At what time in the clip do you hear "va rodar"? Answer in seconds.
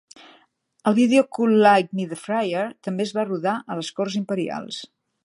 3.19-3.55